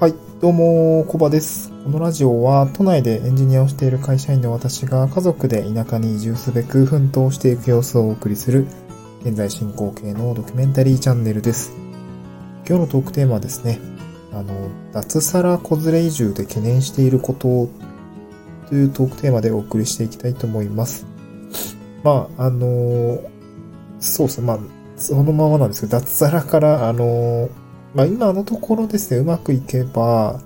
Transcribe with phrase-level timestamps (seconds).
[0.00, 1.70] はい、どうも、コバです。
[1.84, 8.66] このラジオは、都内でエンジニアをしている会社員の私が家族で田舎に移住すべく奮闘していく様子をお送りする、
[9.20, 11.74] 現在進行形のドキュメンタリーチャンネルです。
[12.66, 13.78] 今日のトークテーマはですね、
[14.32, 17.68] あの、脱サラ子連れ移住で懸念していること
[18.70, 21.04] というトークテーマでお送りしていきたいと思います。
[22.04, 23.18] まあ、あの、
[23.98, 24.58] そうですね、まあ、
[24.96, 27.50] そのままなんですけど、脱サラから、あの、
[27.94, 30.40] まあ今のところですね、うまくいけば、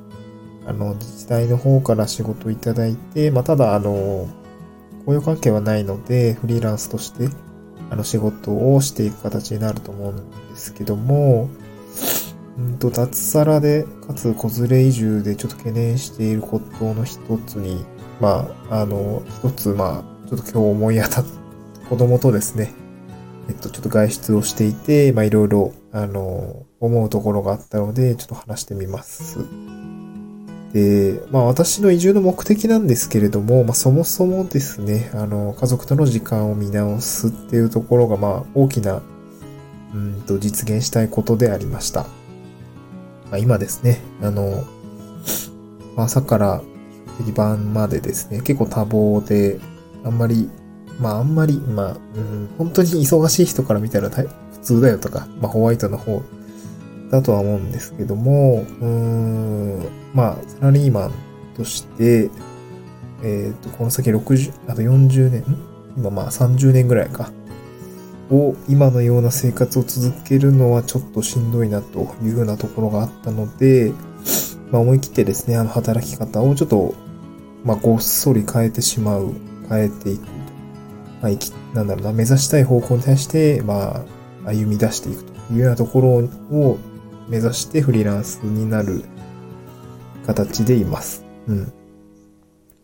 [0.67, 4.29] あの、自治体の方から仕事をいただいて、まあただ、あの、
[5.05, 7.29] 雇用関係はないので、フリーランスとして、
[7.91, 11.51] あの、仕事をしていく形になると思うんですけども、
[12.59, 17.85] うんと、脱サラで、かつ子連れ移住でちょっと懸念していることの一つに、
[18.21, 22.73] まあ、あの、一つ、まあ、ちょっと今日思い当たった子供とですね、
[23.49, 29.39] えっと、ちょっと外出をしていて、まあ、いろいろ、あの、思うところがあったので、ちょっと話してみます。
[30.73, 39.03] で、まあ、私の移住の目的なんですけれども、まあ、そもそもですね、あの、家族との時間を見直すっていうところが、まあ、大きな、
[39.95, 42.03] うんと、実現したいことでありました。
[42.03, 42.09] ま
[43.33, 44.65] あ、今ですね、あの、
[45.97, 46.63] 朝から
[47.35, 49.61] 晩までですね、結構多忙で、
[50.05, 50.51] あんまり
[51.01, 54.29] まああんまり、まあ、うん、本当に忙しい人から見たら普
[54.63, 56.23] 通だよとか、まあホワイトの方
[57.11, 61.13] だとは思うんですけども、うーん、まあサラリーマン
[61.57, 62.31] として、
[63.23, 65.45] えっ、と、この先60、あと40年、
[65.97, 67.31] 今まあ30年ぐらいか。
[68.31, 73.93] を今のような生活を続けるのはちょっとしんどいなというようなところがあったので、
[74.73, 76.95] まあ思い切ってですね、あの働き方をちょっと、
[77.65, 79.35] まあごっそり変えてしまう、
[79.69, 80.23] 変えていく
[81.25, 84.05] まあ、生き、なんだろうな、目指したい方向に対して、ま
[84.45, 86.09] あ、歩み出していくというようなところ
[86.59, 86.79] を
[87.29, 89.05] 目指してフリーランスになる
[90.27, 91.25] 形でいます。
[91.47, 91.73] うん。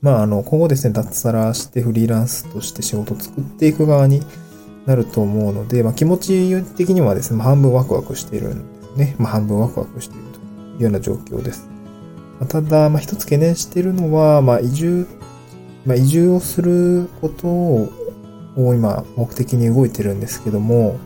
[0.03, 4.23] まあ、あの、今後ですね、脱サラしてフリーランスとして仕事を作っていく側に
[4.87, 9.17] なると思うので、まあ、気持ち的にはですね、ま、半分ワクワクしているんですね。
[9.19, 11.69] まあ、半分ワクワクしているというような状況です。
[12.39, 15.07] まあ、ただ、まあ、一つ懸念しているのは、まあ、移住、
[15.85, 17.91] まあ、移住をすることを
[18.57, 20.99] 今目的に動いてるんですけども、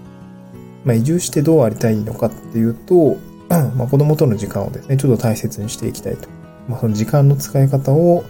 [0.85, 3.17] まあ、移住してどうありたいのかっていうと、
[3.77, 6.29] まあ、子供との時間をですね、ちょっと大切にしていきたいと。
[6.69, 8.25] まあ、その時間の使い方を、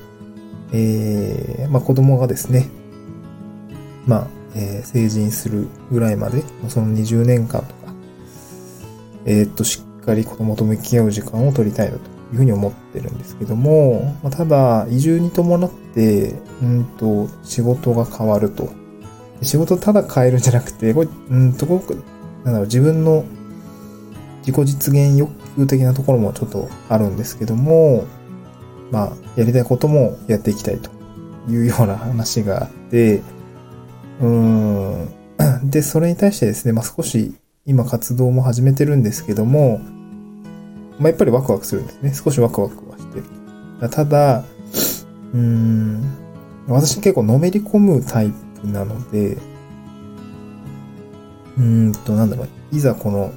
[0.73, 2.69] えー、まあ、子供がですね、
[4.07, 4.27] まあ、
[4.57, 7.95] えー、成人するぐらいまで、その20年間とか、
[9.25, 18.69] えー、っと、しっかり子供と向き合う時間を取りたいなというふうに思ってるんですけども、まあ、ただ、移住に伴って、うんと、仕事が変わると。
[19.43, 21.67] 仕事ただ変えるんじゃなくて、これ、うんと、
[22.45, 23.25] なんだろう、自分の
[24.47, 28.05] 自己実現欲求的なところもちょっとあるんですけども、
[28.91, 30.91] まあ、やりたいこともやっていきたいと
[31.49, 33.23] いうような話があって、
[34.21, 35.09] うん。
[35.65, 37.35] で、それに対してですね、まあ少し
[37.67, 39.81] 今活動も始めてるんですけども、
[40.99, 42.15] まあやっぱりワクワクするんですね。
[42.15, 43.21] 少しワクワクはして
[43.81, 43.91] る。
[43.91, 44.45] ただ、
[45.33, 46.03] うーん、
[46.69, 49.37] 私結構のめり込むタイプなので、
[51.59, 53.33] うんと、なんだろう、いざこの、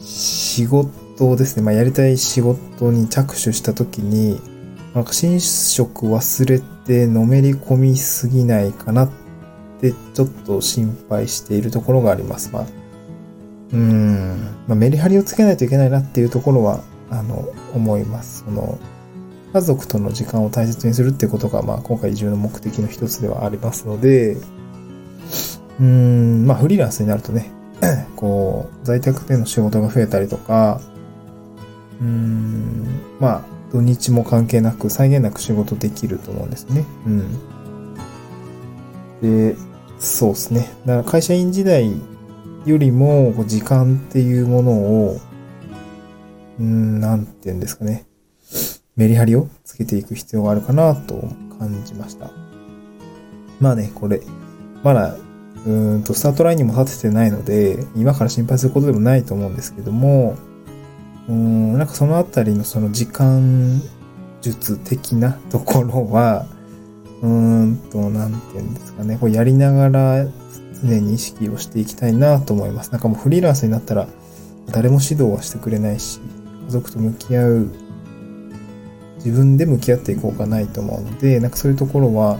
[0.00, 4.40] 仕事ですね、まあ、やりたい仕事に着手したときに、
[4.94, 9.10] なんか寝食忘れてのめり込みすぎないかなっ
[9.80, 12.50] て、ちょっと心配しているところがあります。
[12.52, 12.66] まあ、
[13.72, 18.44] うん、まあ、メリハリをつけないといけないなっていうところは、あの、思います。
[18.44, 18.78] その、
[19.52, 24.36] 家族との時間を大切にするってことが、まあ、今回移住の目的の一つではありますので、
[25.80, 27.50] うーん、まあ、フリーランスになるとね、
[28.16, 30.80] こう、在宅での仕事が増えたりとか、
[32.00, 33.42] うーん、まあ、
[33.72, 36.84] 土日も関係なく、際限なく仕事できると思うんですね。
[37.06, 37.40] うん。
[39.20, 39.56] で、
[39.98, 40.70] そうですね。
[40.86, 41.90] だから会社員時代
[42.64, 45.20] よりも、時間っていうものを、
[46.60, 48.06] うん、なんて言うんですかね。
[48.96, 51.28] メリハリをつけていく必要があるかなと
[51.58, 52.30] 感じました。
[53.60, 54.20] まあね、これ、
[54.82, 55.16] まだ、
[55.66, 60.36] うんと、スタートラインにも立ててないので、今から心配することでもないと思うんですけども、
[61.28, 63.80] うん、なんかそのあたりのその時間
[64.42, 66.46] 術的なところは、
[67.22, 67.30] うー
[67.64, 70.26] んと、なんて言うんですかね、こうやりながら
[70.82, 72.90] 常に意識をしていきたいなと思います。
[72.90, 74.06] なんかもうフリーランスになったら、
[74.70, 76.20] 誰も指導はしてくれないし、
[76.66, 77.70] 家族と向き合う、
[79.16, 82.38] 自分で向き合っていこうかないと思うので、なんかそういうところは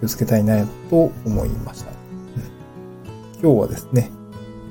[0.00, 2.01] 気をつけたいなと思いました。
[3.42, 4.10] 今日はですね、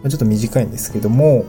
[0.08, 1.46] ちょっと短いんですけども、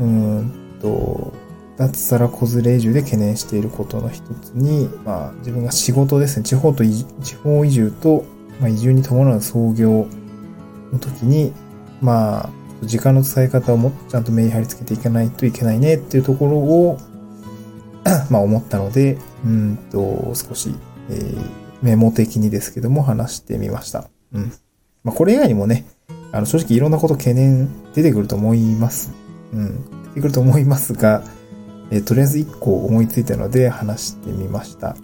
[0.00, 1.32] うーんと、
[1.76, 8.24] 脱サラ子連れ移住で懸念していることの一つに、まあ、自分が仕事ですね、地方と地方移住と、
[8.60, 10.06] まあ、移住に伴う創業
[10.92, 11.54] の時に、
[12.02, 12.50] まあ、
[12.82, 16.98] 時間の使い方をもちゃんとメリハリつけていかないといけないねっていうところを
[18.30, 20.74] まあ思ったので、うんと、少し、
[21.10, 21.50] えー、
[21.82, 24.08] メモ的にですけども話してみました。
[24.32, 24.52] うん。
[25.04, 25.86] まあこれ以外にもね、
[26.32, 29.12] あの正直いろんなこと懸念出てくると思います。
[29.52, 29.90] うん。
[30.10, 31.22] 出てくると思いますが、
[31.90, 34.88] えー、とりあえず1個思いついたので話してみました。
[34.88, 34.94] は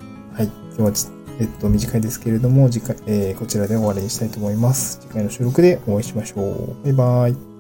[0.41, 0.45] い。
[0.45, 1.07] 今日はち
[1.39, 5.01] えっと、短いですけれども、次回、えー、こちらで終わりにしたいと思います。
[5.03, 6.85] 次回の収録でお会いしましょう。
[6.85, 7.56] バイバイ。